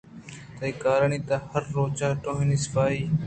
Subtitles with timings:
[0.57, 2.99] تئی کارانی تہا ہر روچ کوٹیانی صفائی